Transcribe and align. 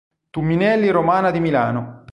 Tumminelli 0.31 0.89
Romana 0.89 1.29
di 1.29 1.39
Milano. 1.39 2.05